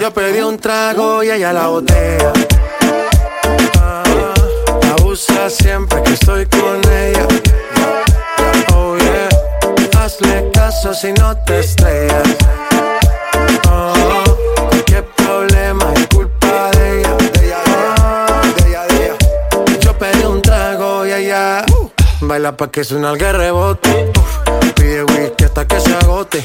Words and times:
Yo 0.00 0.12
pedí 0.12 0.40
un 0.40 0.58
trago 0.58 1.22
y 1.22 1.30
ella 1.30 1.52
la 1.52 1.68
botella. 1.68 2.32
Ah, 3.80 4.02
la 4.82 5.04
usa 5.04 5.50
siempre 5.50 6.02
que 6.02 6.12
estoy 6.12 6.46
con 6.46 6.80
ella. 6.90 7.26
Oh 8.74 8.96
yeah, 8.96 9.28
hazle 9.98 10.50
caso 10.52 10.94
si 10.94 11.12
no 11.12 11.36
te 11.44 11.60
estrellas. 11.60 12.28
Oh, 13.70 14.24
qué 14.86 15.02
problema 15.02 15.92
es 15.94 16.06
culpa 16.08 16.70
de 16.72 17.00
ella. 17.00 17.16
Ella, 18.66 18.84
Yo 19.80 19.98
pedí 19.98 20.24
un 20.24 20.40
trago 20.42 21.06
y 21.06 21.12
ella 21.12 21.64
baila 22.20 22.56
pa' 22.56 22.70
que 22.70 22.84
suena 22.84 23.10
el 23.10 23.18
rebote. 23.18 24.12
Pide 24.74 25.04
whisky 25.04 25.44
hasta 25.44 25.66
que 25.66 25.80
se 25.80 25.94
agote. 25.94 26.44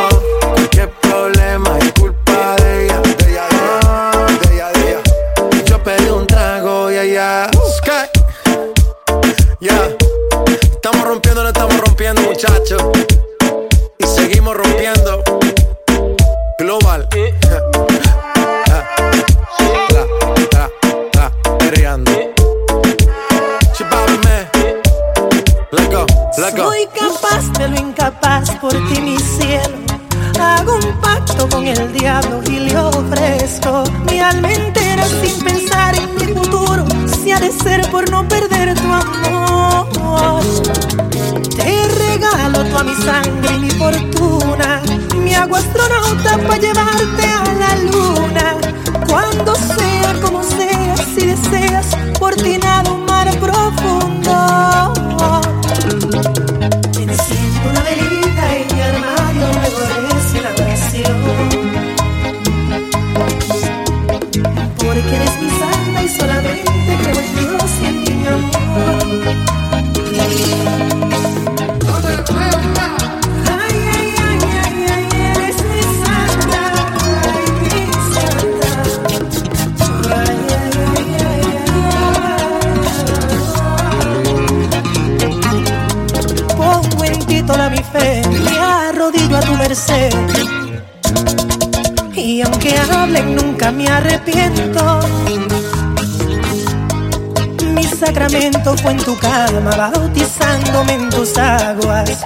aguas. 101.37 102.25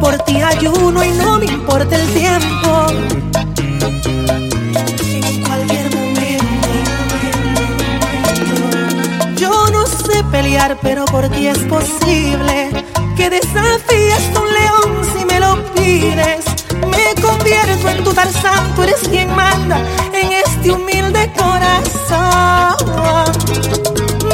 Por 0.00 0.16
ti 0.24 0.40
ayuno 0.40 1.04
y 1.04 1.10
no 1.10 1.38
me 1.38 1.46
importa 1.46 1.96
el 1.96 2.06
tiempo. 2.12 2.86
En 5.12 5.44
cualquier 5.44 5.94
momento. 5.94 6.68
Yo 9.36 9.66
no 9.70 9.86
sé 9.86 10.24
pelear, 10.30 10.78
pero 10.82 11.04
por 11.06 11.28
ti 11.28 11.46
es 11.46 11.58
posible 11.58 12.70
que 13.16 13.30
desafíes 13.30 14.30
a 14.34 14.40
un 14.40 14.52
león 14.52 15.04
si 15.12 15.24
me 15.24 15.40
lo 15.40 15.56
pides. 15.74 16.44
Me 16.86 17.20
convierto 17.20 17.88
en 17.88 18.04
tu 18.04 18.12
Tarzán, 18.12 18.74
tú 18.74 18.82
eres 18.82 19.00
quien 19.08 19.34
manda 19.34 19.78
en 20.12 20.32
este 20.32 20.70
humilde 20.70 21.30
corazón. 21.36 22.76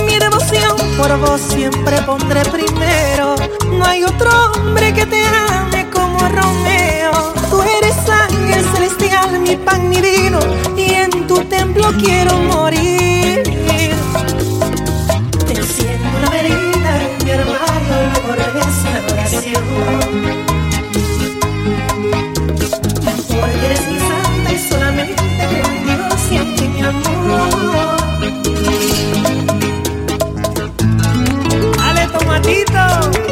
Mi 0.06 0.18
devoción 0.18 0.76
por 0.96 1.18
vos 1.20 1.40
siempre 1.40 2.00
pondré 2.02 2.42
primero. 2.44 3.35
No 3.76 3.84
hay 3.84 4.04
otro 4.04 4.30
hombre 4.52 4.92
que 4.94 5.06
te 5.06 5.22
ame 5.26 5.88
como 5.90 6.18
Romeo. 6.18 7.34
Tú 7.50 7.62
eres 7.62 7.96
ángel 8.08 8.64
celestial, 8.74 9.40
mi 9.40 9.56
pan 9.56 9.90
divino, 9.90 10.38
y 10.76 10.94
en 10.94 11.26
tu 11.26 11.36
templo 11.44 11.92
quiero 11.98 12.38
morir. 12.38 13.42
Te 15.46 15.52
enciendo 15.54 16.08
una 16.18 16.30
velita 16.30 17.02
en 17.02 17.24
mi 17.24 17.30
armario, 17.30 17.96
luego 18.12 18.32
regreso 18.34 18.88
a 18.88 19.12
oración. 19.12 19.64
Porque 23.40 23.66
eres 23.66 23.82
mi 23.88 23.98
santa 23.98 24.52
y 24.52 24.58
solamente 24.68 25.22
te 25.38 25.46
bendigo 25.62 26.16
siempre 26.28 26.68
mi 26.68 26.80
amor. 26.80 27.96
Dale, 31.76 32.06
tomatito. 32.18 33.25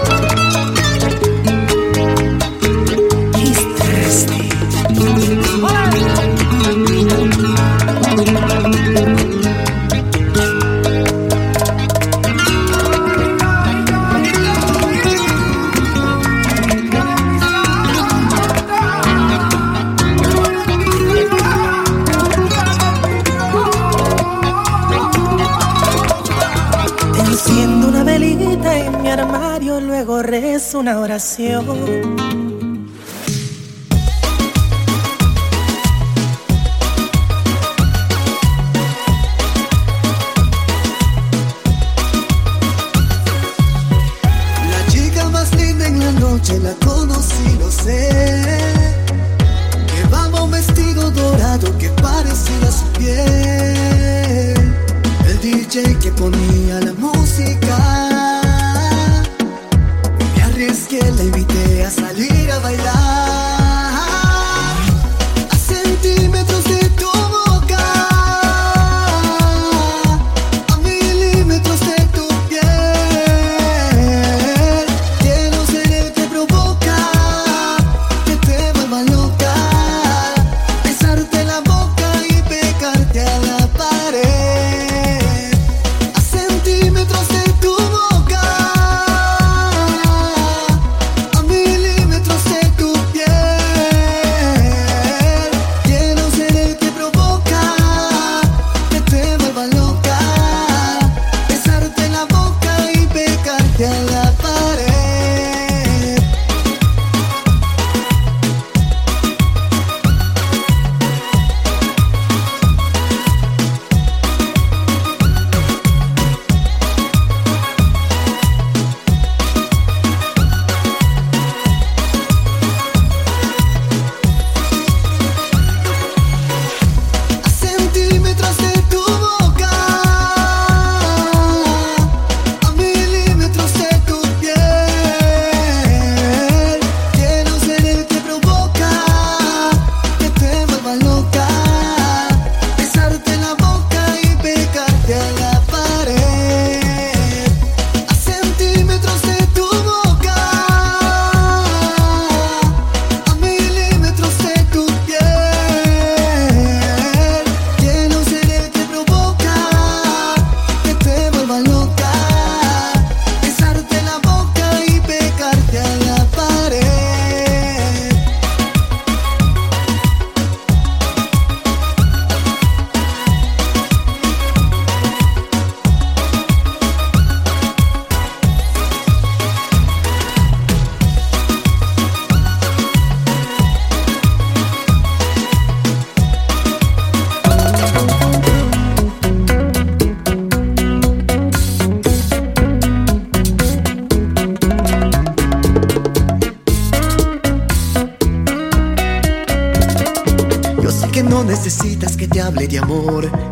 Una 30.85 31.01
oración. 31.01 32.44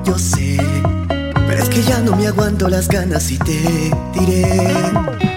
yo 0.04 0.18
sé. 0.18 0.56
Pero 1.08 1.62
es 1.62 1.68
que 1.68 1.82
ya 1.82 1.98
no 2.00 2.16
me 2.16 2.26
aguanto 2.26 2.68
las 2.68 2.88
ganas 2.88 3.30
y 3.30 3.38
te 3.38 3.90
diré. 4.14 5.31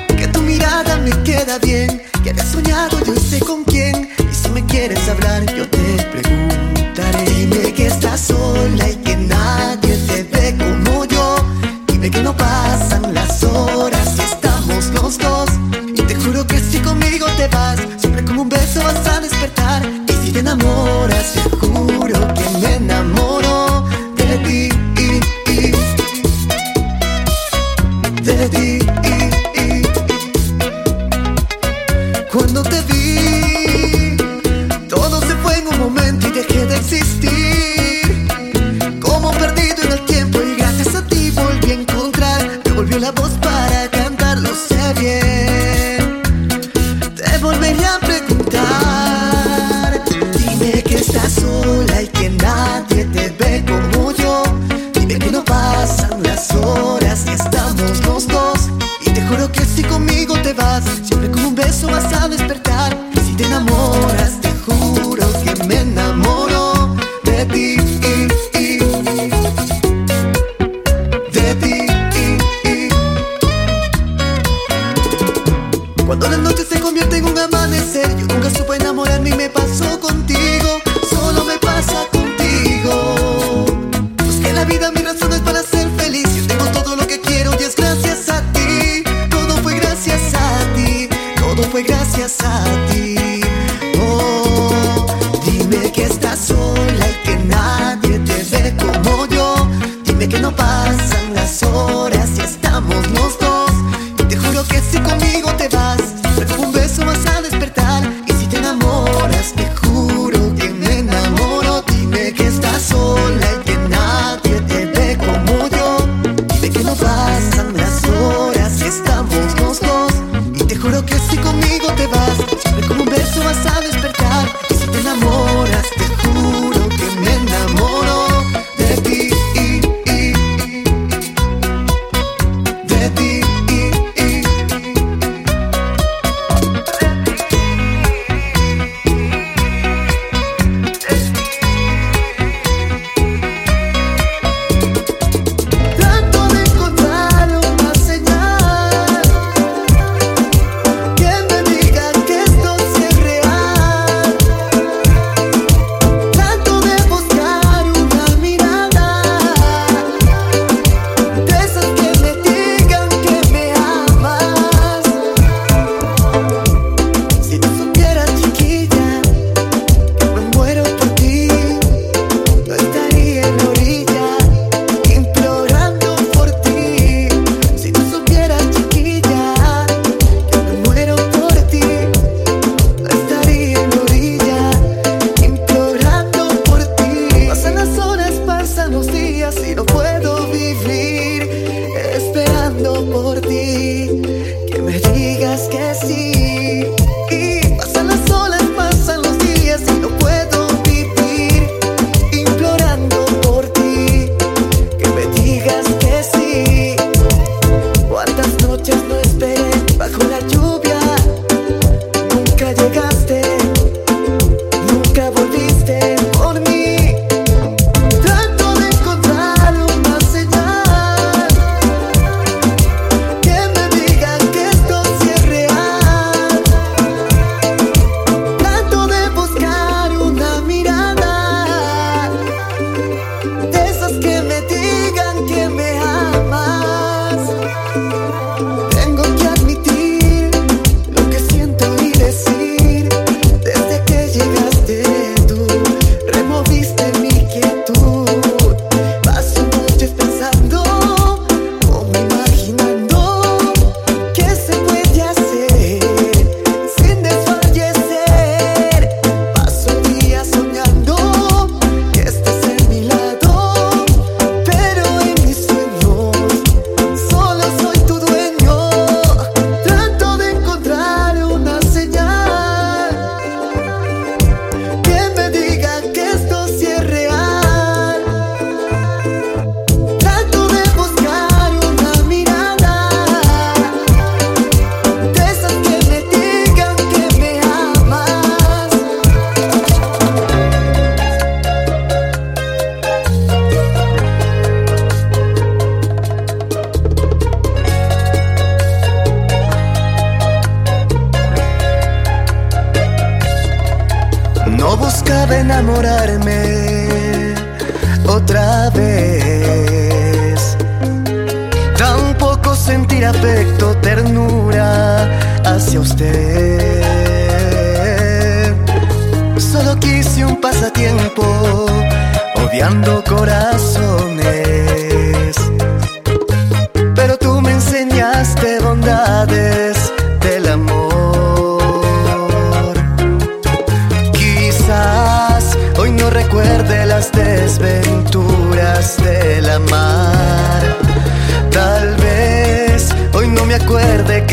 recuerde 343.86 344.45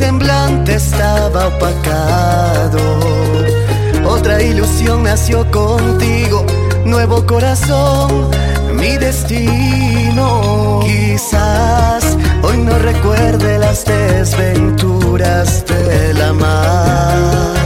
Mi 0.00 0.06
semblante 0.06 0.76
estaba 0.76 1.48
opacado. 1.48 2.78
Otra 4.06 4.42
ilusión 4.42 5.02
nació 5.02 5.48
contigo, 5.50 6.46
nuevo 6.86 7.26
corazón, 7.26 8.30
mi 8.76 8.96
destino. 8.96 10.80
Quizás 10.82 12.16
hoy 12.42 12.56
no 12.56 12.78
recuerde 12.78 13.58
las 13.58 13.84
desventuras 13.84 15.66
de 15.66 16.14
la. 16.14 17.59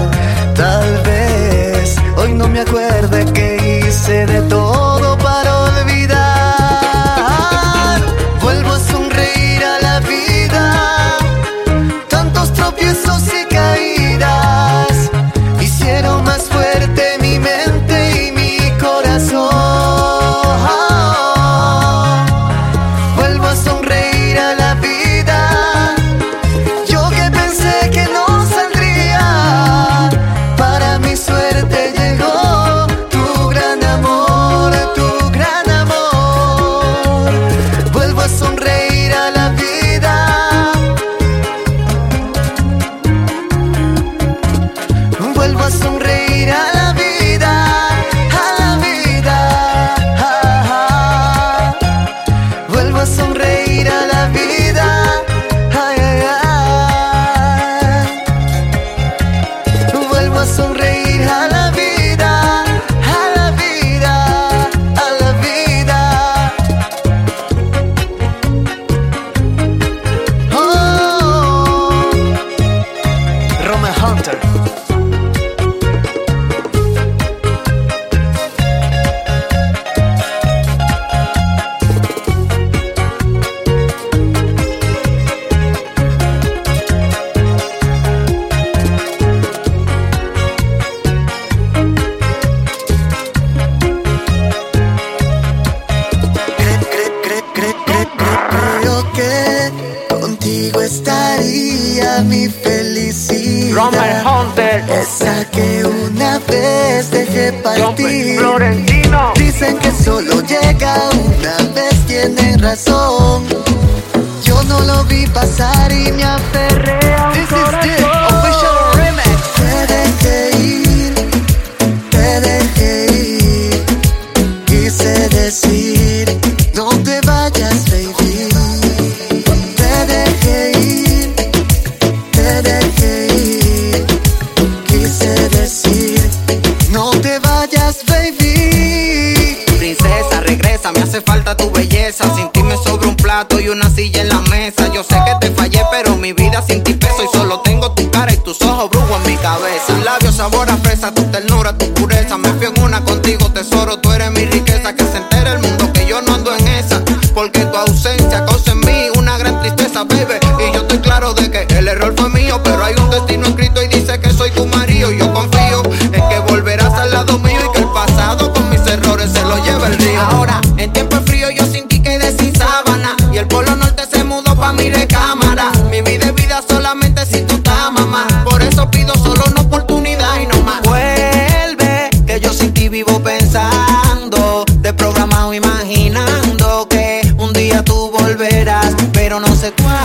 No 189.41 189.47
sé 189.57 189.73
cuándo. 189.73 190.04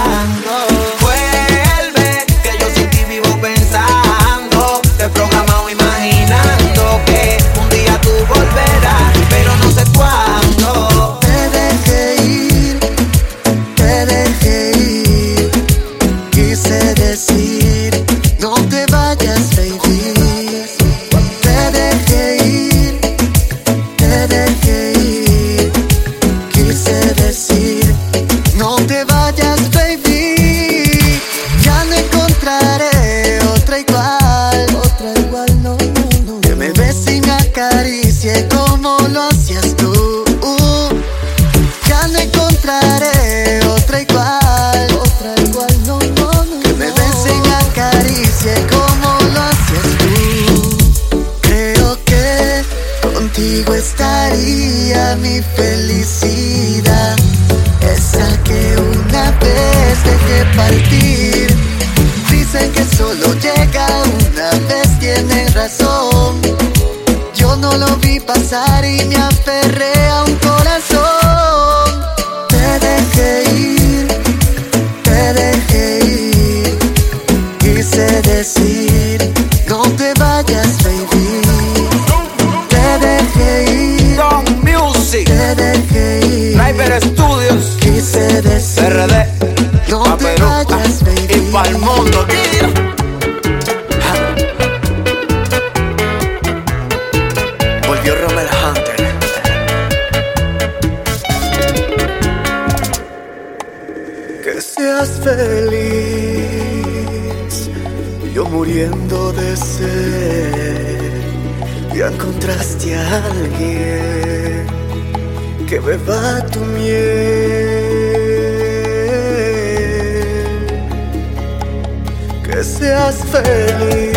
Feliz, 123.32 124.13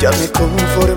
ya 0.00 0.10
me 0.10 0.28
conformé 0.28 0.89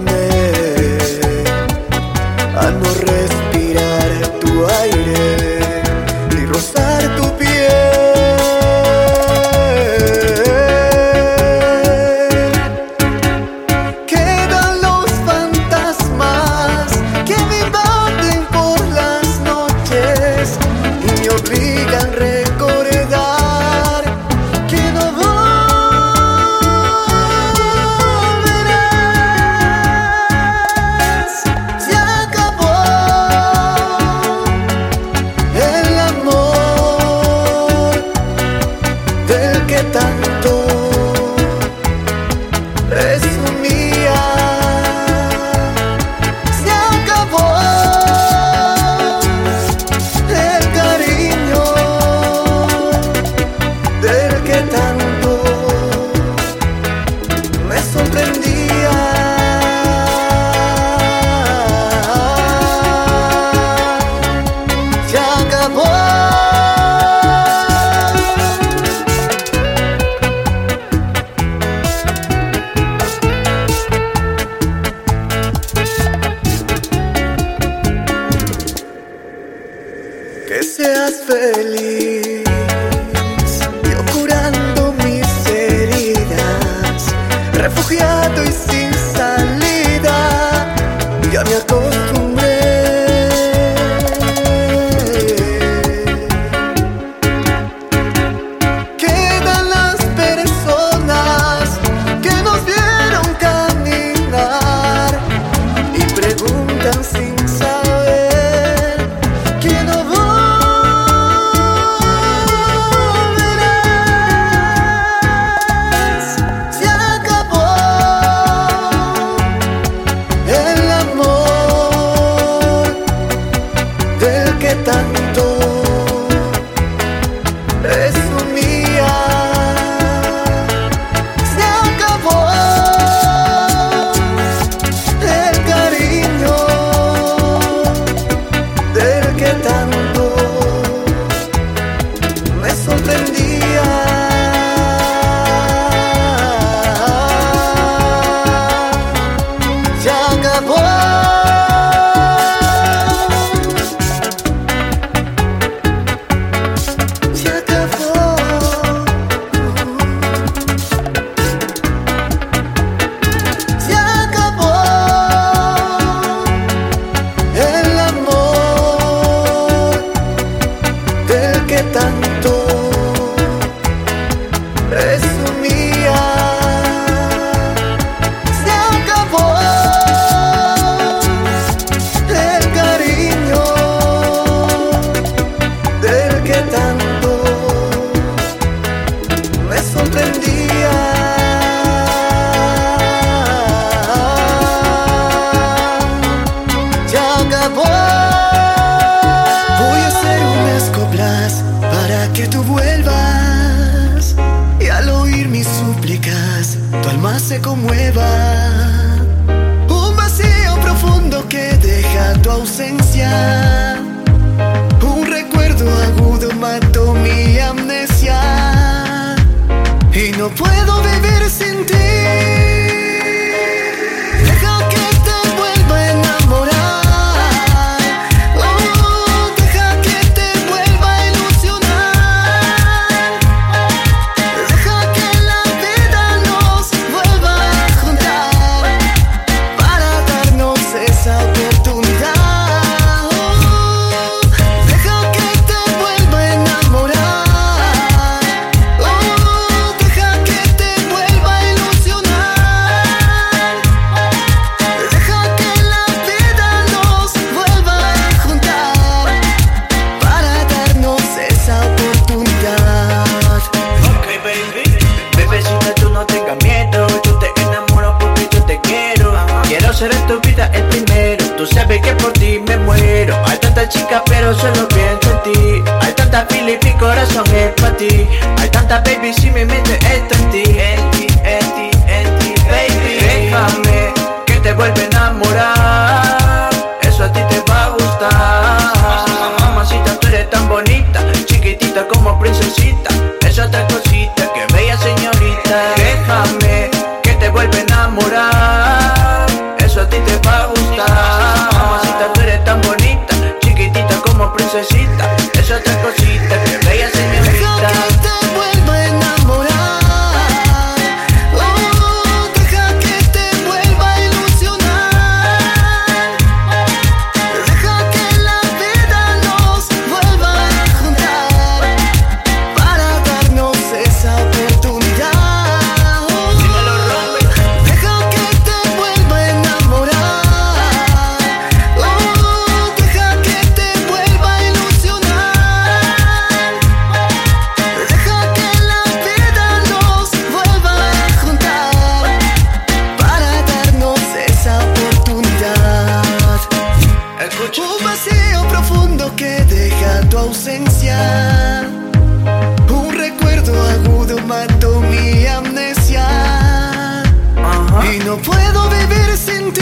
y 358.13 358.19
no 358.19 358.37
puedo 358.37 358.89
vivir 358.89 359.35
sin 359.35 359.73
ti. 359.73 359.81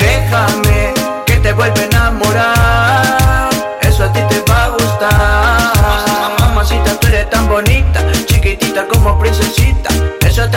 Déjame 0.00 0.92
que 1.24 1.36
te 1.36 1.52
vuelva 1.52 1.80
a 1.80 1.84
enamorar, 1.84 3.50
eso 3.82 4.04
a 4.04 4.12
ti 4.12 4.20
te 4.28 4.40
va 4.50 4.64
a 4.64 4.68
gustar. 4.70 6.40
Mamacita, 6.40 6.98
tú 6.98 7.06
eres 7.06 7.30
tan 7.30 7.48
bonita, 7.48 8.04
chiquitita 8.26 8.88
como 8.88 9.18
princesita, 9.18 9.90
eso 10.26 10.48
te 10.50 10.56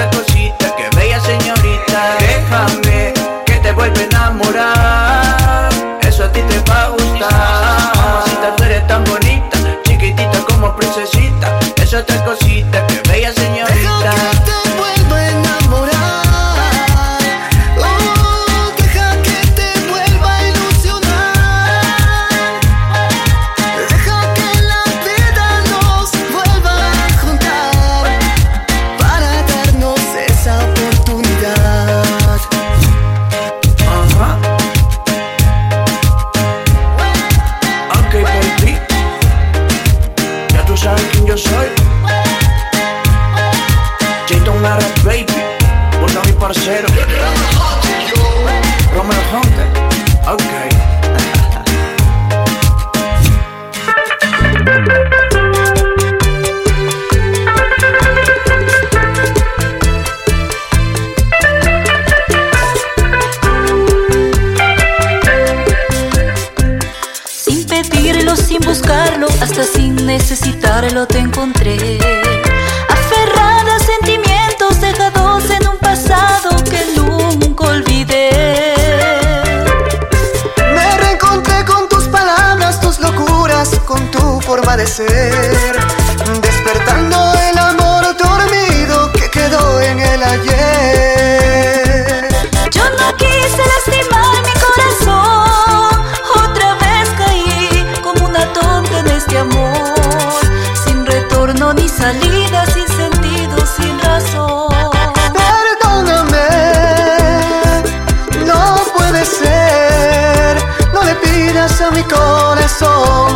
mi 111.92 112.04
corazón. 112.04 113.31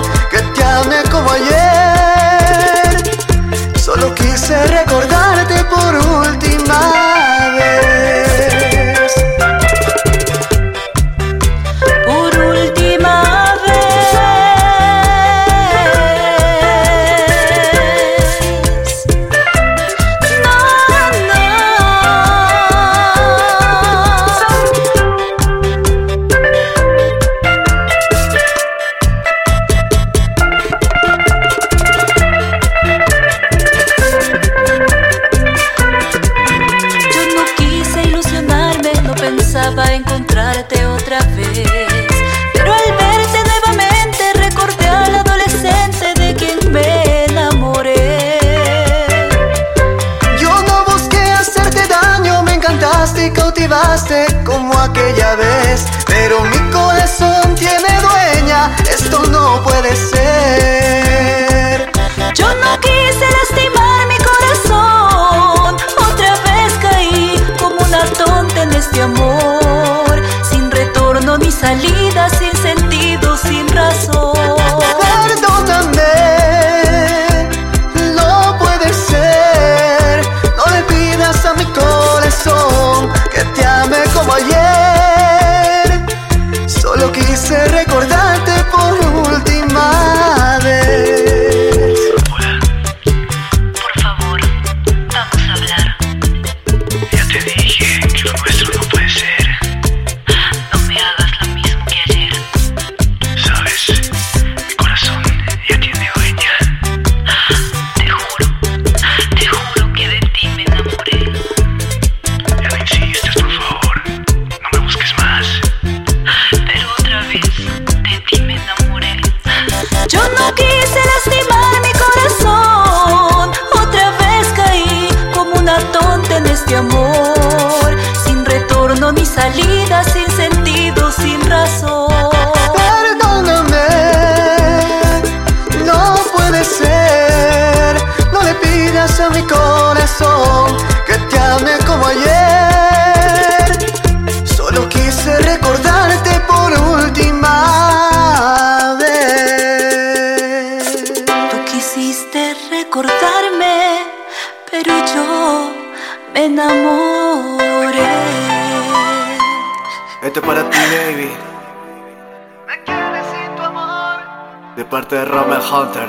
De 165.09 165.23
Roman 165.25 165.61
Hunter. 165.61 166.07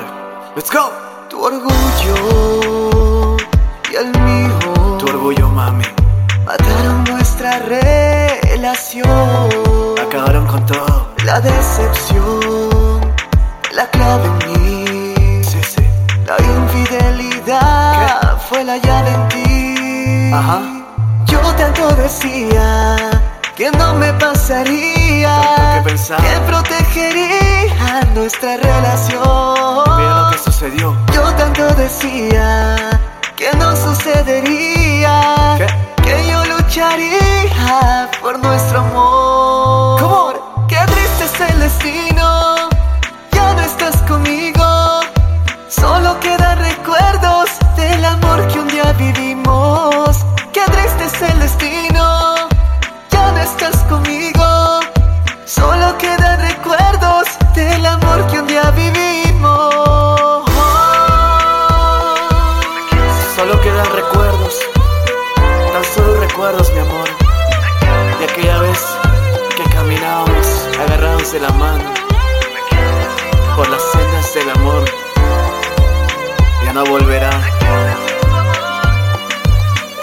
Let's 0.55 0.71
go. 0.71 0.91
Tu 1.29 1.39
orgullo 1.43 3.37
y 3.91 3.95
el 3.95 4.07
mío 4.21 4.97
Tu 4.97 5.05
orgullo, 5.07 5.49
mami. 5.49 5.83
mataron 6.45 7.03
nuestra 7.03 7.59
relación. 7.59 9.07
Acabaron 10.01 10.47
con 10.47 10.65
todo. 10.65 11.07
La 11.25 11.39
decepción, 11.41 13.13
la 13.73 13.85
clave 13.91 14.25
en 14.25 14.37
mí. 14.63 15.43
Sí, 15.43 15.61
sí. 15.63 15.85
La 16.25 16.37
infidelidad 16.43 18.37
fue 18.49 18.63
la 18.63 18.77
llave 18.77 19.09
en 19.11 19.27
ti. 19.29 20.31
Ajá. 20.33 20.59
Yo 21.25 21.39
tanto 21.55 21.87
decía 21.95 22.97
que 23.55 23.69
no 23.71 23.93
me 23.95 24.11
pasaría. 24.13 25.41
Tanto 25.41 25.83
que 25.83 25.89
pensaba. 25.89 26.21
Que 26.23 26.39
nuestra 28.47 28.79
relación. 28.79 29.97
Mira 29.97 30.21
lo 30.21 30.31
que 30.31 30.37
sucedió. 30.37 30.95
Yo 31.13 31.21
tanto 31.35 31.67
decía 31.75 32.99
que 33.35 33.51
no 33.57 33.75
sucedería. 33.75 35.55
¿Qué? 35.57 35.67
Que 36.03 36.27
yo 36.27 36.45
lucharía 36.45 38.09
por 38.21 38.39
nuestro 38.39 38.79
amor. 38.79 39.26
De 71.31 71.39
la 71.41 71.49
mano. 71.49 71.83
Por 73.55 73.67
las 73.67 73.81
sendas 73.91 74.33
del 74.33 74.49
amor. 74.49 74.85
Ya 76.63 76.73
no 76.73 76.85
volverá. 76.85 77.31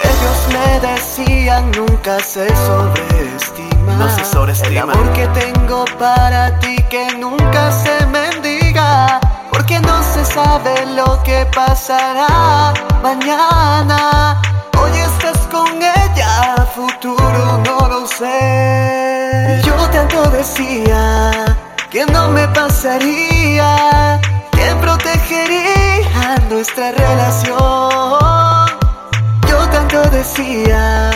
Ellos 0.03 0.39
me 0.53 0.87
decían 0.87 1.71
nunca 1.71 2.19
se 2.19 2.47
sobreestima. 2.67 3.93
No 3.97 4.09
se 4.15 4.25
sobreestima. 4.25 4.69
El 4.69 4.77
amor 4.77 5.13
que 5.13 5.27
tengo 5.27 5.85
para 5.97 6.59
ti 6.59 6.75
que 6.89 7.07
nunca 7.17 7.71
se 7.71 8.05
mendiga. 8.07 9.19
Porque 9.51 9.79
no 9.79 10.03
se 10.03 10.23
sabe 10.25 10.85
lo 10.95 11.23
que 11.23 11.47
pasará 11.55 12.73
mañana. 13.01 14.41
Hoy 14.77 14.91
estás 14.99 15.39
con 15.47 15.81
ella, 15.81 16.67
futuro 16.75 17.63
no 17.65 17.87
lo 17.87 18.05
sé. 18.05 19.04
Yo 19.63 19.75
tanto 19.91 20.29
decía 20.31 21.57
que 21.89 22.05
no 22.05 22.29
me 22.29 22.47
pasaría. 22.49 24.19
Que 24.51 24.73
protegería 24.81 26.37
nuestra 26.49 26.91
relación. 26.91 27.59
Yo 29.49 29.69
tanto 29.69 30.01
decía 30.09 31.11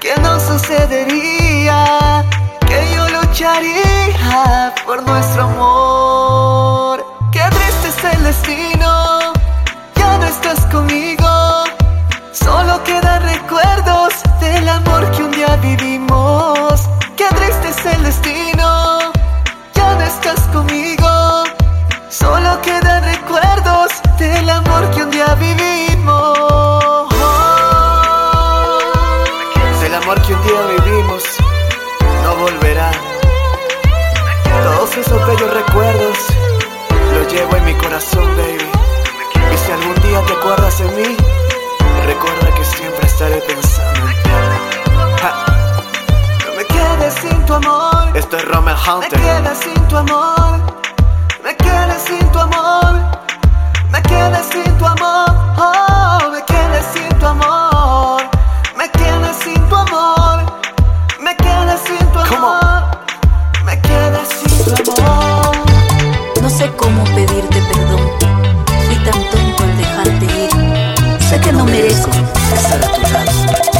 que 0.00 0.14
no 0.20 0.38
sucedería, 0.38 2.24
que 2.68 2.94
yo 2.94 3.08
lucharía 3.08 4.72
por 4.84 5.02
nuestro 5.02 5.44
amor. 5.44 7.04
Qué 7.32 7.40
triste 7.40 7.88
es 7.88 8.14
el 8.14 8.24
destino, 8.24 9.32
ya 9.96 10.18
no 10.18 10.26
estás 10.26 10.60
conmigo. 10.66 11.64
Solo 12.32 12.82
quedan 12.84 13.22
recuerdos 13.22 14.12
del 14.40 14.68
amor 14.68 15.10
que 15.12 15.22
un 15.22 15.30
día 15.30 15.56
vivimos. 15.56 16.73
Destino, 18.14 19.12
ya 19.74 19.94
no 19.94 20.02
estás 20.02 20.40
conmigo. 20.52 21.44
Solo 22.08 22.60
quedan 22.62 23.04
recuerdos 23.04 23.90
del 24.18 24.48
amor 24.48 24.90
que 24.90 25.02
un 25.02 25.10
día 25.10 25.34
vivimos. 25.34 27.08
Del 29.80 29.94
amor 29.94 30.20
que 30.22 30.34
un 30.34 30.42
día 30.42 30.60
vivimos. 30.78 31.22
No 32.22 32.36
volverá. 32.36 32.90
Todos 34.64 34.96
esos 34.96 35.26
bellos 35.26 35.52
recuerdos 35.52 36.18
los 37.12 37.32
llevo 37.32 37.56
en 37.56 37.64
mi 37.64 37.74
corazón, 37.74 38.26
baby. 38.36 38.70
Y 39.52 39.56
si 39.58 39.72
algún 39.72 39.94
día 40.02 40.20
te 40.26 40.32
acuerdas 40.32 40.78
de 40.78 40.84
mí, 40.92 41.16
recuerda 42.06 42.54
que 42.54 42.64
siempre 42.64 43.06
estaré 43.06 43.36
pensando 43.38 44.08
en 44.08 44.22
ti. 44.22 44.33
Me 46.64 46.68
quedé 46.68 47.10
sin 47.10 47.44
tu 47.46 47.54
amor. 47.54 48.16
Esto 48.16 48.36
es 48.38 48.44
Rommel 48.46 48.74
Hunter. 48.74 49.18
Me 49.18 49.26
quedé 49.26 49.54
sin 49.54 49.88
tu 49.88 49.96
amor. 49.96 50.60
Me 51.42 51.56
quedé 51.56 51.98
sin 52.06 52.32
tu 52.32 52.38
amor. 52.38 53.00
Me 53.90 54.02
quedé 54.02 54.42
sin 54.50 54.78
tu 54.78 54.86
amor. 54.86 55.28
Oh, 55.58 56.30
me 56.32 56.42
quedé 56.44 56.80
sin 56.94 57.18
tu 57.18 57.26
amor. 57.26 58.22
Me 58.78 58.88
quedé 58.90 59.34
sin 59.42 59.68
tu 59.68 59.76
amor. 59.76 60.42
Me 61.20 61.36
quedé 61.36 61.76
sin 61.86 62.06
tu 62.12 62.18
amor. 62.18 62.82
Me 63.64 63.80
quedé 63.82 64.24
sin 64.24 64.64
tu 64.64 64.92
amor. 64.92 65.56
No 66.40 66.48
sé 66.48 66.70
cómo 66.76 67.04
pedirte 67.04 67.60
perdón. 67.72 68.10
Fui 68.86 68.96
tan 69.04 69.22
tonto 69.30 69.62
al 69.64 69.76
dejarte 69.76 70.24
ir. 70.24 71.22
Sé 71.28 71.40
que 71.40 71.52
no 71.52 71.64
merezco 71.64 72.10
estar 72.54 72.84
a 72.84 72.88
tu 72.88 73.02
lado. 73.02 73.73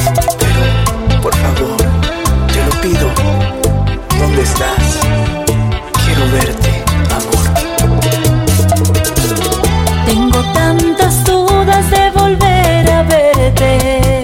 Tengo 10.06 10.42
tantas 10.52 11.24
dudas 11.24 11.88
de 11.90 12.10
volver 12.10 12.90
a 12.90 13.02
verte. 13.04 14.22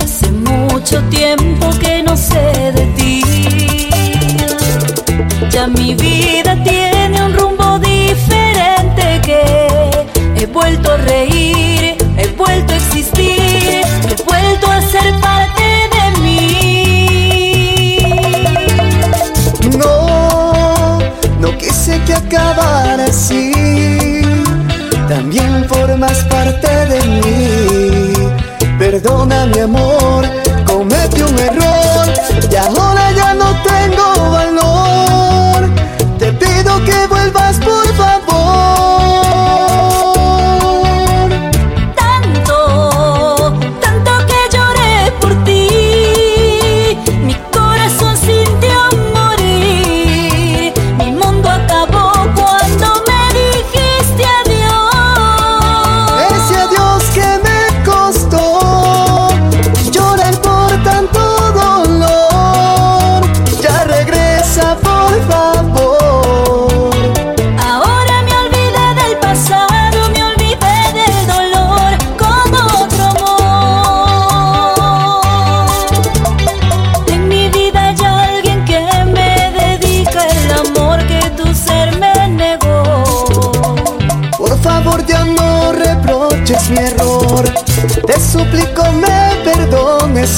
Hace 0.00 0.30
mucho 0.30 1.02
tiempo 1.10 1.70
que 1.80 2.02
no 2.04 2.16
sé 2.16 2.72
de 2.72 2.86
ti. 2.96 3.22
Ya 5.50 5.66
mi 5.66 5.94
vida 5.94 6.56
tiene 6.62 7.24
un 7.24 7.34
rumbo 7.34 7.78
diferente 7.80 9.20
que 9.24 10.06
he 10.36 10.46
vuelto 10.46 10.92
a 10.92 10.96
reír. 10.98 11.29
Acabara 22.30 23.04
así. 23.04 24.22
También 25.08 25.66
formas 25.68 26.18
parte 26.24 26.68
de 26.86 27.00
mí. 27.02 28.14
Perdona 28.78 29.46
mi 29.46 29.58
amor, 29.60 30.24
cometí 30.66 31.22
un 31.22 31.38
error 31.38 32.06
y 32.50 32.56
ahora 32.56 32.99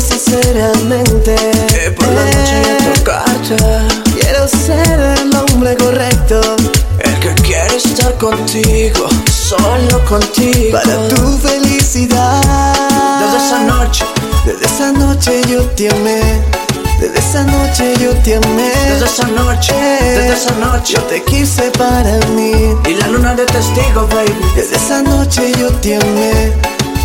Sinceramente. 0.00 1.34
eh, 1.74 1.90
por 1.96 2.06
la 2.08 2.24
noche 2.24 2.94
tocarte. 2.94 3.56
Quiero 4.20 4.48
ser 4.48 5.00
el 5.20 5.36
hombre 5.36 5.76
correcto 5.76 6.40
El 6.98 7.18
que 7.20 7.34
quiere 7.42 7.76
estar 7.76 8.14
contigo, 8.18 9.08
solo 9.30 10.04
contigo. 10.06 10.78
para 10.78 11.08
tu 11.08 11.38
felicidad. 11.38 12.40
Desde 13.20 13.46
esa 13.46 13.60
noche, 13.64 14.04
Desde 14.46 14.66
esa 14.66 14.92
noche 14.92 15.40
yo 15.48 15.62
te 15.76 15.88
amé. 15.90 16.20
Desde 17.00 17.18
esa 17.18 17.42
noche 17.42 17.94
yo 18.00 18.10
te 18.22 18.36
amé. 18.36 18.72
desde 18.88 19.04
esa 19.06 19.26
noche, 19.28 19.74
desde 19.74 20.32
esa 20.34 20.52
noche. 20.52 20.94
Yo 20.94 21.02
te 21.02 21.22
quise 21.24 21.70
para 21.72 22.16
mí. 22.36 22.52
Y 22.88 22.94
la 22.94 23.08
luna 23.08 23.34
de 23.34 23.44
testigo, 23.46 24.06
baby. 24.08 24.34
Desde 24.56 24.76
esa 24.76 25.02
noche 25.02 25.52
yo 25.58 25.68
te 25.80 25.96
amé. 25.96 26.52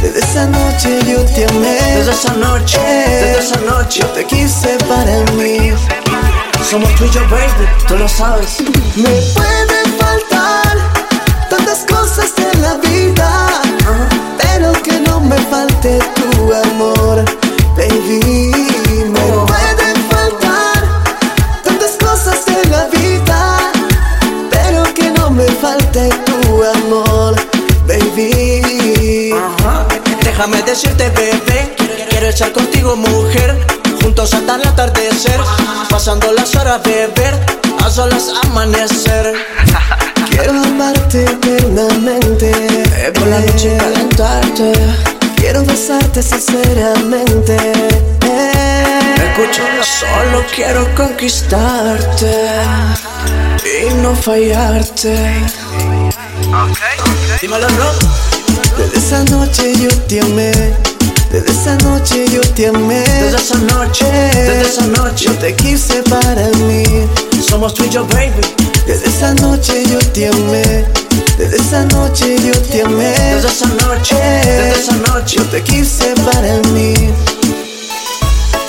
Desde 0.01 0.19
esa 0.19 0.45
noche 0.45 0.99
yo 1.05 1.25
te 1.25 1.45
amé. 1.45 1.77
Desde 1.97 2.11
esa 2.11 2.33
noche, 2.33 2.79
desde 2.79 3.39
esa 3.39 3.59
noche. 3.61 3.99
Yo 4.01 4.07
te 4.07 4.25
quise 4.25 4.77
para 4.87 5.19
mí. 5.33 5.73
Somos 6.69 6.93
tú 6.95 7.05
y 7.05 7.09
yo, 7.09 7.21
baby, 7.29 7.67
tú 7.87 7.97
lo 7.97 8.07
sabes. 8.07 8.61
Me 8.95 9.09
pueden 9.33 9.87
faltar 9.97 10.77
tantas 11.49 11.85
cosas 11.89 12.31
en 12.37 12.61
la 12.61 12.75
vida, 12.75 13.47
pero 14.37 14.71
que 14.83 14.99
no 14.99 15.19
me 15.19 15.37
falte 15.37 15.99
tu 16.15 16.53
amor, 16.53 17.25
baby. 17.75 18.51
Me 19.05 19.27
pueden 19.47 19.97
faltar 20.11 21.03
tantas 21.63 21.97
cosas 21.97 22.39
en 22.47 22.71
la 22.71 22.85
vida, 22.87 23.71
pero 24.51 24.83
que 24.93 25.09
no 25.11 25.31
me 25.31 25.45
falte 25.45 26.09
tu 26.25 26.63
amor, 26.63 27.35
baby. 27.87 28.48
Déjame 30.39 30.61
decirte, 30.61 31.09
bebé, 31.09 31.75
quiero 32.09 32.29
estar 32.29 32.53
contigo, 32.53 32.95
mujer. 32.95 33.57
juntos 34.01 34.33
hasta 34.33 34.55
el 34.55 34.65
atardecer, 34.65 35.37
pasando 35.89 36.31
las 36.31 36.55
horas 36.55 36.81
beber, 36.81 37.37
a 37.83 37.89
solas 37.89 38.31
amanecer. 38.45 39.33
Quiero 40.29 40.51
amarte 40.63 41.25
eternamente. 41.25 42.53
Por 43.15 43.27
la 43.27 43.39
noche 43.41 43.75
calentarte. 43.77 44.71
Quiero 45.35 45.65
besarte 45.65 46.23
sinceramente. 46.23 47.57
Escucha, 49.17 49.63
solo 49.83 50.45
quiero 50.55 50.87
conquistarte 50.95 52.33
y 53.65 53.93
no 53.95 54.15
fallarte. 54.15 55.43
Dímelo, 57.41 57.67
bro. 57.67 58.38
Desde 58.77 58.97
esa 58.97 59.23
noche 59.25 59.73
yo 59.77 59.89
te 60.07 60.21
amé. 60.21 60.51
Desde 61.31 61.51
esa 61.51 61.75
noche 61.77 62.25
yo 62.33 62.41
te 62.41 62.67
amé. 62.67 62.99
Desde 63.01 63.37
esa 63.37 63.57
noche, 63.57 64.05
desde 64.05 64.61
esa 64.61 64.87
noche, 64.87 65.25
Yo 65.25 65.33
te 65.37 65.55
quise 65.55 66.01
para 66.03 66.47
mí. 66.67 66.83
somos 67.47 67.73
tú 67.73 67.83
y 67.83 67.89
yo, 67.89 68.05
baby. 68.07 68.41
Desde 68.87 69.07
esa 69.07 69.33
noche 69.35 69.83
yo 69.87 69.99
te 70.13 70.27
amé. 70.27 70.85
Desde 71.37 71.57
esa 71.57 71.85
noche 71.85 72.35
yo 72.43 72.59
te 72.63 72.81
amé. 72.83 73.09
Desde 73.33 73.47
esa 73.47 73.67
noche, 73.67 74.15
desde 74.15 74.79
esa 74.79 74.95
noche, 75.07 75.37
Yo 75.37 75.45
te 75.45 75.61
quise 75.61 76.13
para 76.25 76.57
mí. 76.73 76.93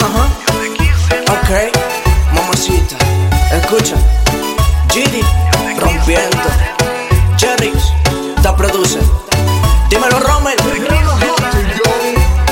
Ajá. 0.01 0.28
Ok, 1.32 1.51
mamacita, 2.34 2.97
escucha. 3.57 3.97
Gidi, 4.93 5.22
rompiendo. 5.78 6.38
Jerry, 7.38 7.72
te 8.43 8.53
produce. 8.53 8.99
Dímelo, 9.91 10.20
Rommel. 10.20 10.57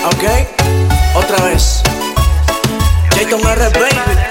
Ok, 0.07 0.25
otra 1.15 1.45
vez. 1.47 1.83
Jayton 3.15 3.41
R, 3.41 3.71
baby. 3.71 4.28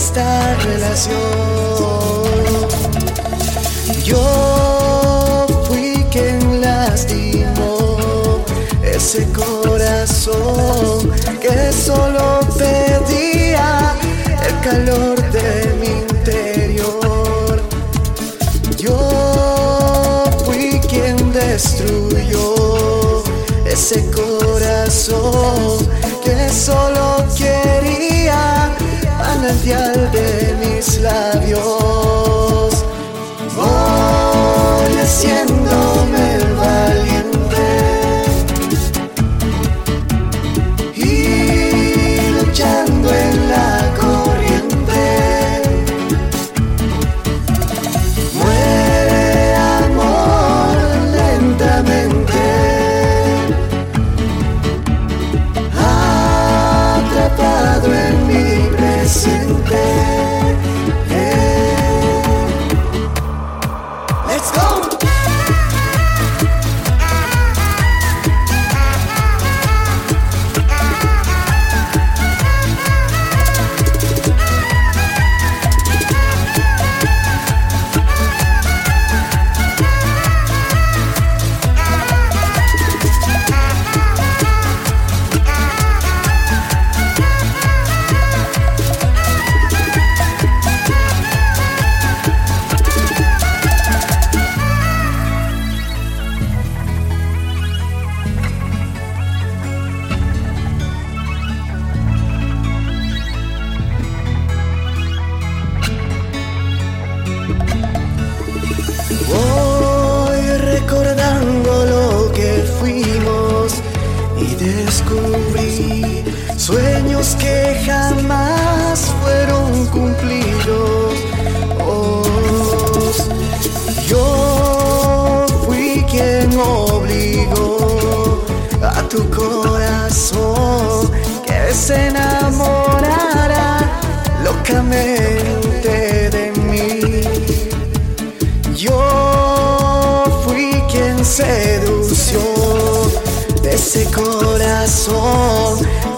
Esta 0.00 0.54
relación. 0.64 1.18
Yo 4.02 5.46
fui 5.66 6.06
quien 6.10 6.62
lastimó 6.62 8.42
ese 8.82 9.28
corazón 9.30 11.10
que 11.42 11.70
solo 11.72 12.40
pedía 12.56 13.94
el 14.48 14.54
calor 14.66 15.16
de 15.36 15.74
mi 15.80 15.90
interior. 16.08 17.62
Yo 18.78 20.24
fui 20.46 20.80
quien 20.88 21.30
destruyó 21.32 23.22
ese 23.66 24.10
corazón 24.10 25.86
que 26.24 26.48
solo 26.48 27.09
manantial 29.50 30.10
de 30.12 30.54
mis 30.60 31.00
labios. 31.00 32.19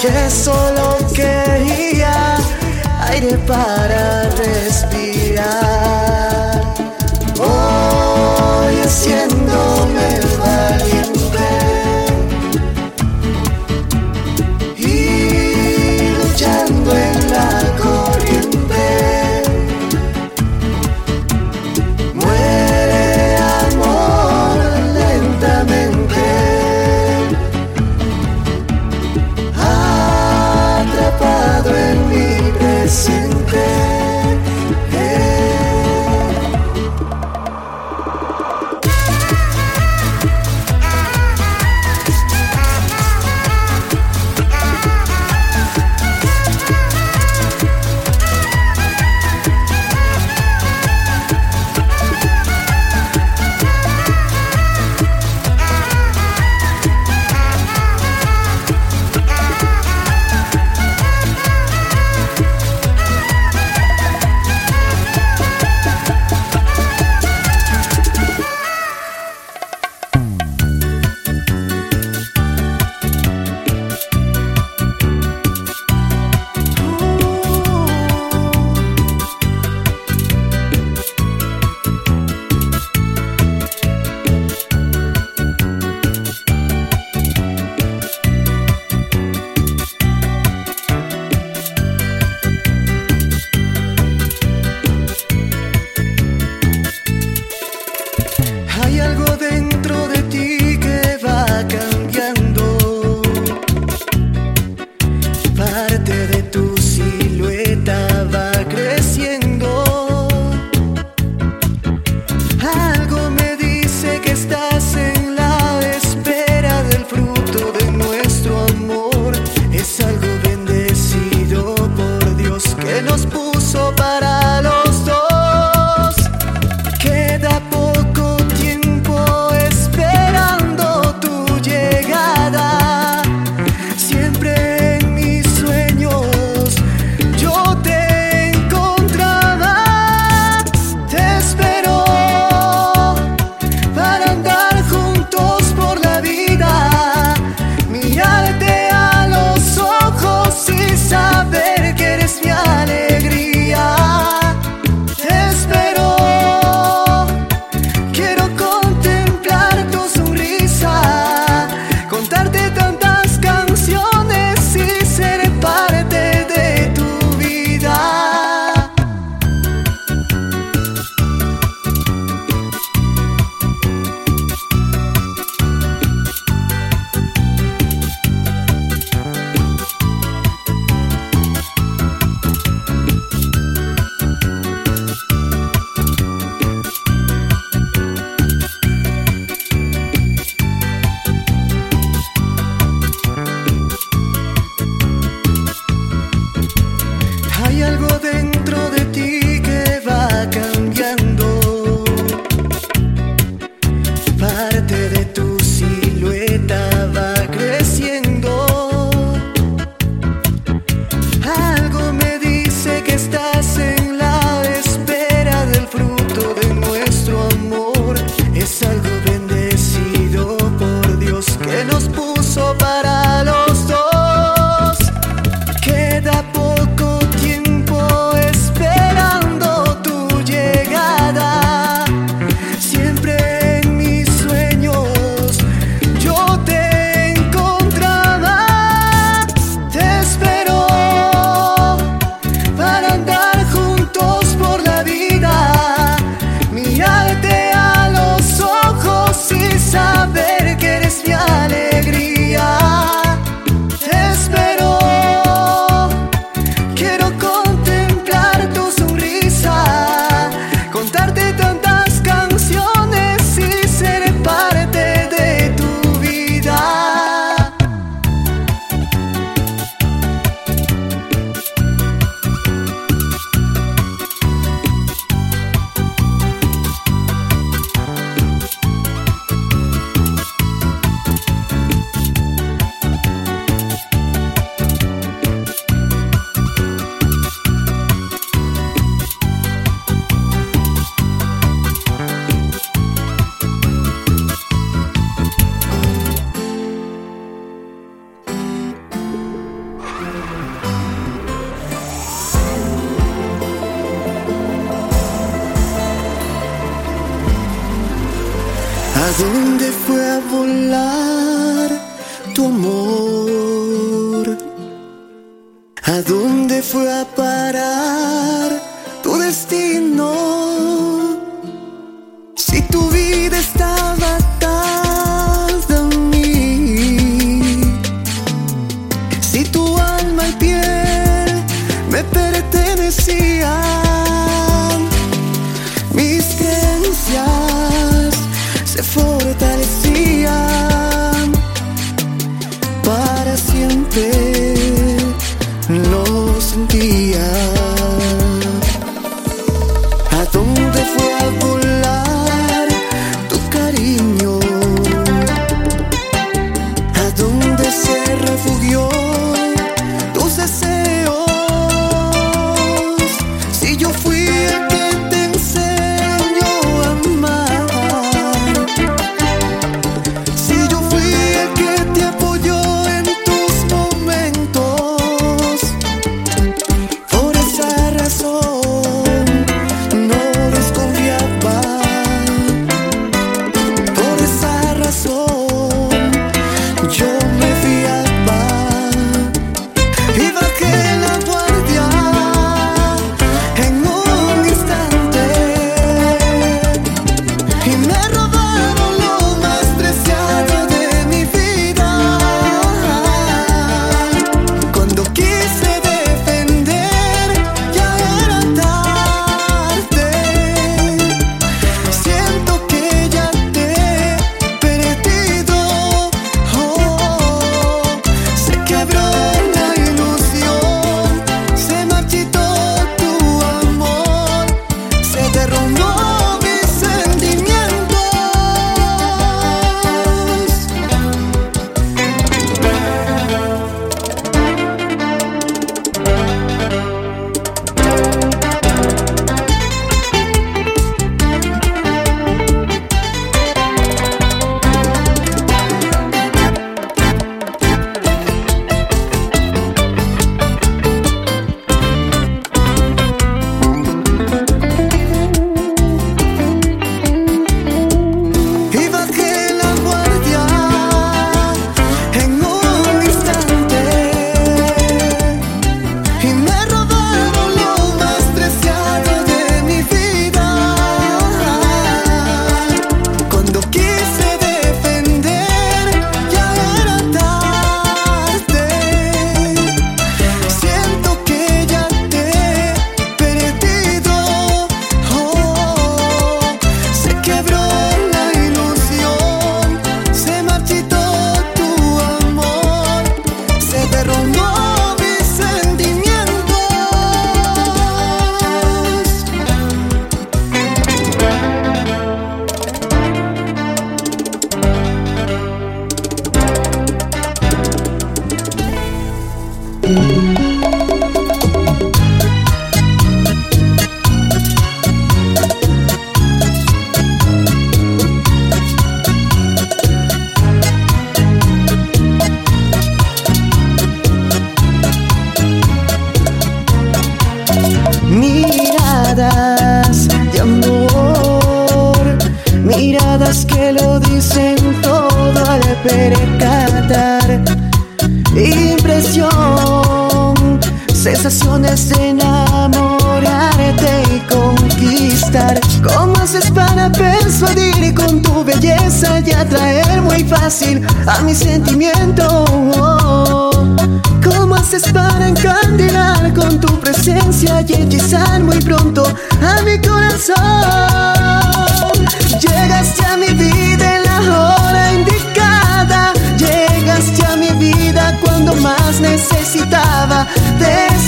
Que 0.02 0.28
solo 0.28 0.98
quería 1.14 2.36
aire 3.08 3.38
para 3.46 4.21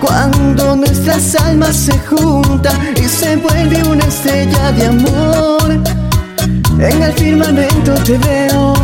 Cuando 0.00 0.76
nuestras 0.76 1.34
almas 1.36 1.76
se 1.76 1.98
juntan 1.98 2.94
y 2.96 3.08
se 3.08 3.36
vuelve 3.36 3.82
una 3.84 4.04
estrella 4.04 4.72
de 4.72 4.86
amor. 4.86 5.80
En 6.78 7.02
el 7.02 7.12
firmamento 7.12 7.94
te 8.04 8.16
veo 8.18 8.74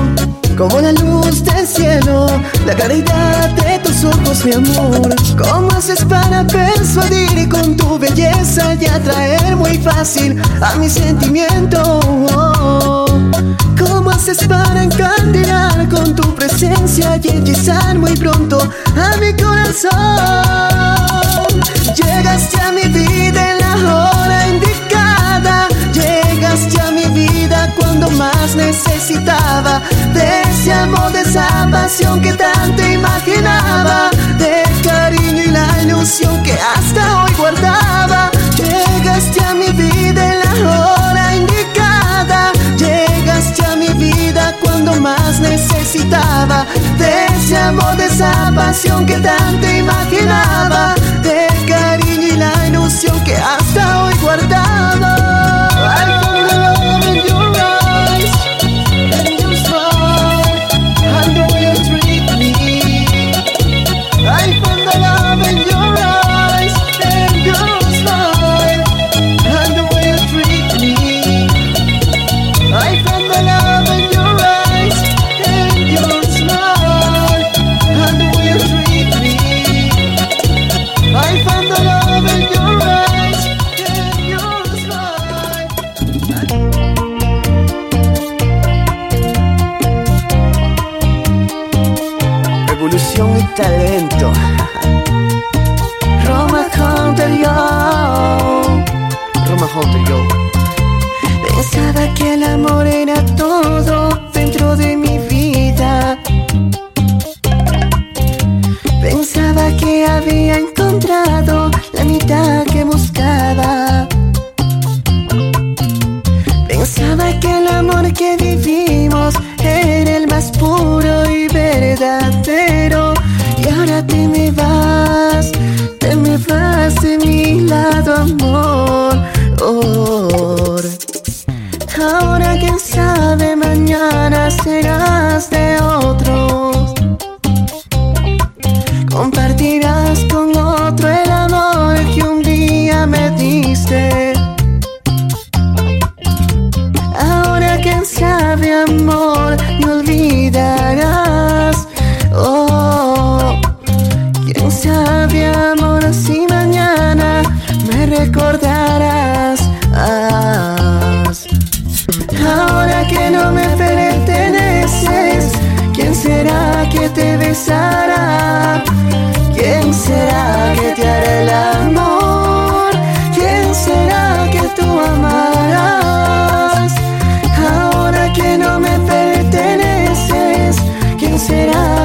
como 0.56 0.80
la 0.80 0.92
luz 0.92 1.44
del 1.44 1.66
cielo, 1.66 2.26
la 2.66 2.74
claridad 2.74 3.50
de 3.50 3.78
tus 3.80 4.04
ojos, 4.04 4.44
mi 4.44 4.52
amor. 4.52 5.14
¿Cómo 5.36 5.70
haces 5.72 6.04
para 6.04 6.46
persuadir 6.46 7.38
y 7.38 7.48
con 7.48 7.76
tu 7.76 7.98
belleza 7.98 8.74
y 8.74 8.86
atraer 8.86 9.56
muy 9.56 9.78
fácil 9.78 10.40
a 10.60 10.76
mi 10.76 10.88
sentimiento? 10.88 13.05
para 14.26 14.82
encandilar 14.82 15.88
con 15.88 16.16
tu 16.16 16.34
presencia 16.34 17.16
y 17.22 17.28
hechizar 17.28 17.96
muy 17.96 18.16
pronto 18.16 18.58
a 18.96 19.16
mi 19.18 19.32
corazón. 19.34 19.92
Llegaste 21.94 22.60
a 22.60 22.72
mi 22.72 22.88
vida 22.88 23.52
en 23.52 23.60
la 23.60 23.76
hora 23.94 24.48
indicada, 24.48 25.68
llegaste 25.92 26.80
a 26.80 26.90
mi 26.90 27.04
vida 27.04 27.72
cuando 27.78 28.10
más 28.10 28.56
necesitaba 28.56 29.80
de 30.12 30.42
ese 30.42 30.72
amor, 30.72 31.12
de 31.12 31.20
esa 31.20 31.68
pasión 31.70 32.20
que 32.20 32.32
tanto 32.32 32.84
imaginaba, 32.84 34.10
de 34.38 34.64
cariño 34.82 35.44
y 35.44 35.50
la 35.52 35.82
ilusión 35.82 36.42
que 36.42 36.54
hasta 36.54 37.22
hoy 37.22 37.32
guardaba. 37.38 38.35
cuando 44.86 45.00
más 45.00 45.40
necesitaba 45.40 46.64
de 46.98 47.26
ese 47.26 47.56
amor, 47.56 47.96
de 47.96 48.06
esa 48.06 48.52
pasión 48.54 49.04
que 49.04 49.18
tanto 49.18 49.68
imaginaba, 49.68 50.94
de 51.22 51.48
cariño 51.66 52.34
y 52.34 52.36
la 52.36 52.66
ilusión 52.68 53.22
que 53.24 53.34
hasta 53.34 54.04
hoy 54.04 54.14
guardaba. 54.22 55.15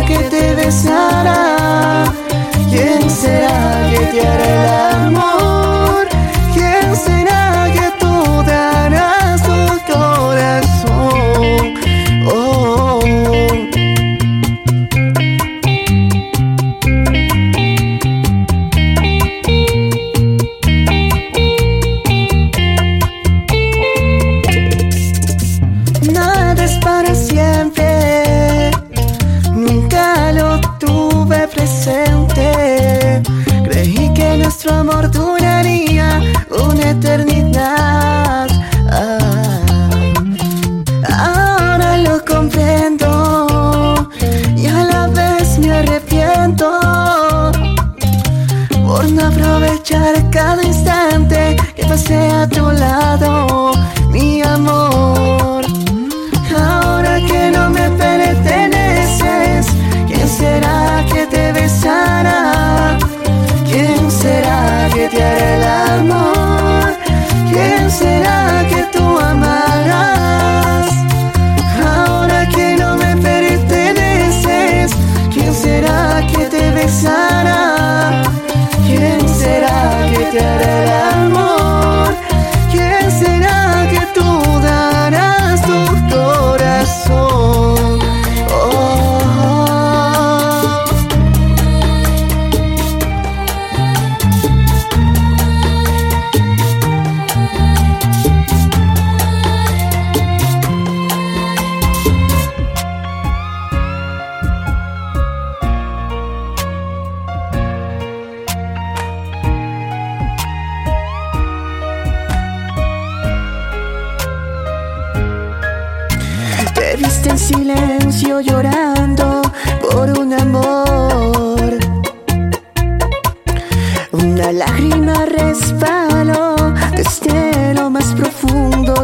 que 0.07 0.17
te 0.29 0.55
besará? 0.55 2.05
¿Quién 2.69 3.09
será 3.09 3.89
que 3.89 4.05
te 4.11 4.27
hará 4.27 4.85
el 4.85 4.90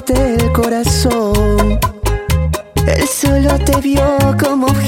romperte 0.07 0.35
el 0.35 0.51
corazón. 0.51 1.79
Él 2.87 3.07
solo 3.07 3.57
te 3.59 3.79
vio 3.81 4.17
como 4.39 4.67
objeto 4.67 4.86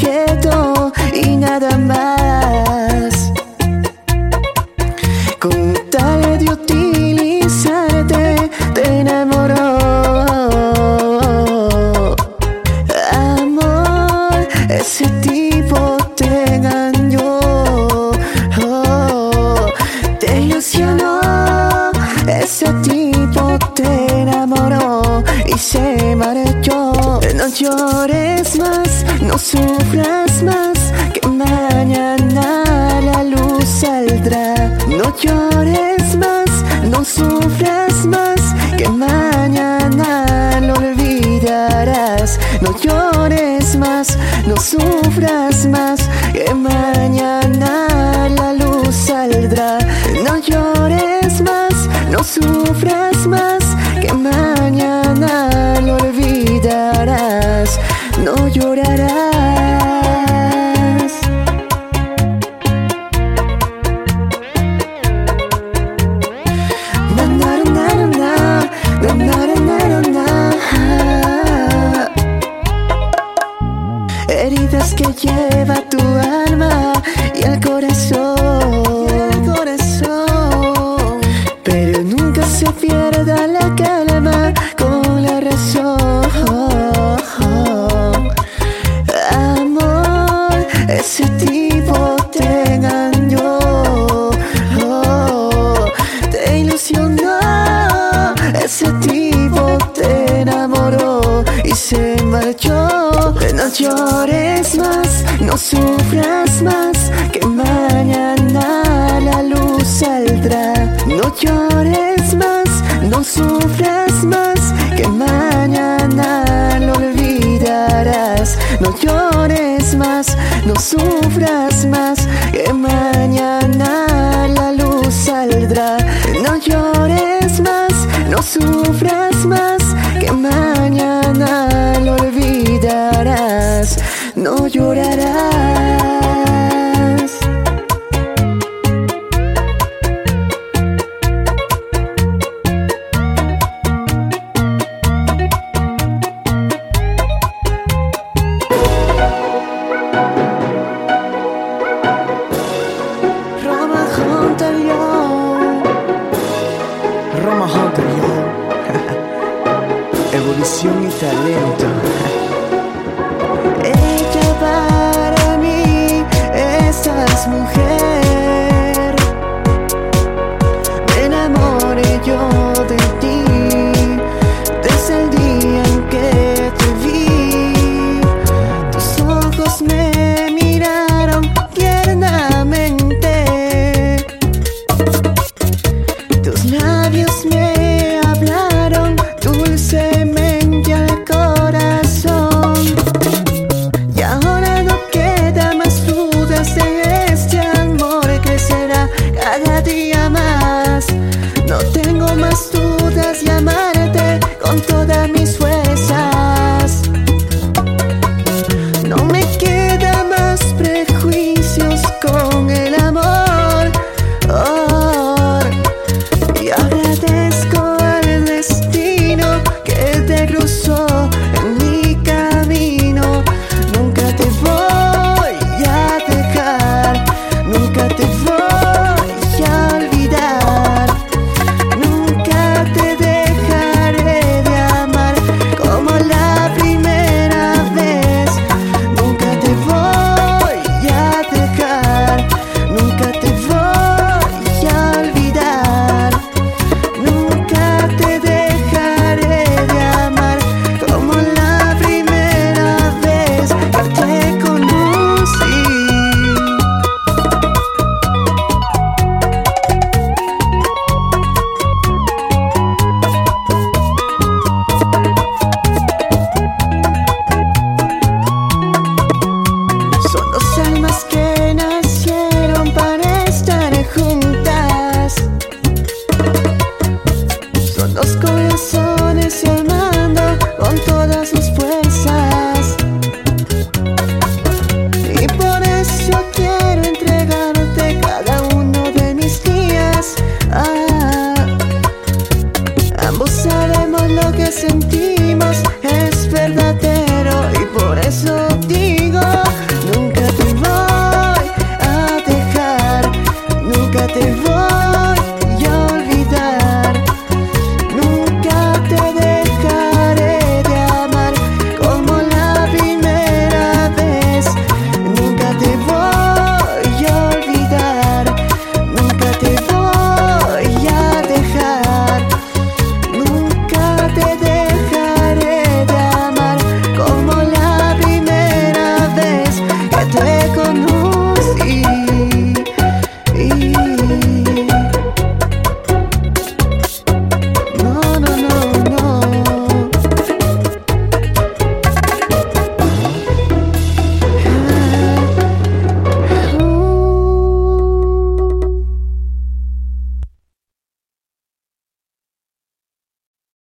saldrá. 110.27 110.73
No 111.07 111.33
llores. 111.41 112.18